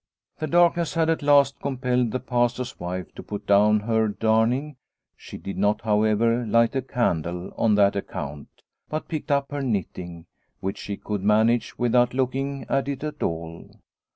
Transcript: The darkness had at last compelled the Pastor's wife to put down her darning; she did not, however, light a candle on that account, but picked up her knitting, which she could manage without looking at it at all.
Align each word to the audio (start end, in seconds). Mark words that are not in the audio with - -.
The 0.39 0.47
darkness 0.47 0.95
had 0.95 1.11
at 1.11 1.21
last 1.21 1.59
compelled 1.59 2.09
the 2.09 2.19
Pastor's 2.19 2.79
wife 2.79 3.13
to 3.13 3.21
put 3.21 3.45
down 3.45 3.81
her 3.81 4.07
darning; 4.07 4.77
she 5.15 5.37
did 5.37 5.59
not, 5.59 5.81
however, 5.81 6.43
light 6.47 6.75
a 6.75 6.81
candle 6.81 7.53
on 7.55 7.75
that 7.75 7.95
account, 7.95 8.47
but 8.89 9.07
picked 9.07 9.29
up 9.29 9.51
her 9.51 9.61
knitting, 9.61 10.25
which 10.59 10.79
she 10.79 10.97
could 10.97 11.21
manage 11.21 11.77
without 11.77 12.15
looking 12.15 12.65
at 12.67 12.87
it 12.87 13.03
at 13.03 13.21
all. 13.21 13.69